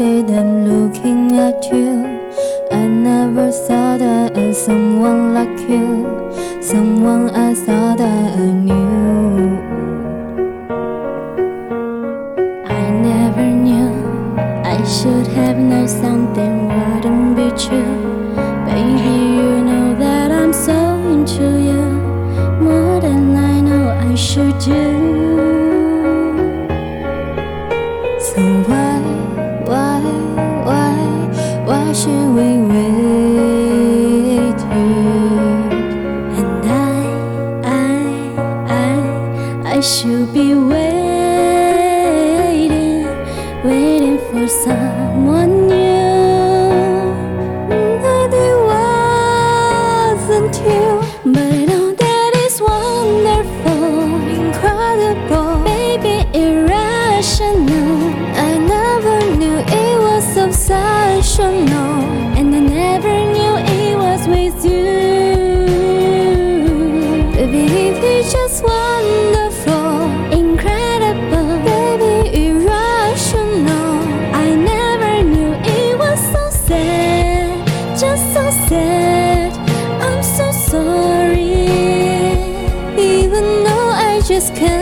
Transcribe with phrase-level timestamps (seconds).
[0.00, 0.30] stupid,
[0.66, 2.06] looking at you.
[2.72, 6.06] I never thought I had someone like you,
[6.62, 9.58] someone I thought that I knew.
[12.64, 13.92] I never knew
[14.64, 17.99] I should have known something wouldn't be true.
[50.66, 51.49] you.
[84.48, 84.79] can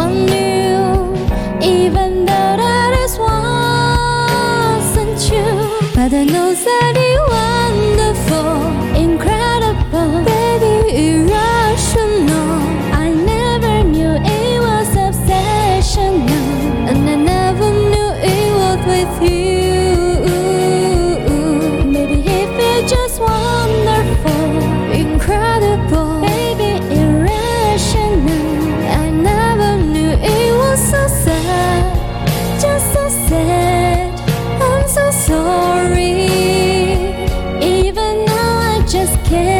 [0.00, 0.39] one
[39.10, 39.59] just can't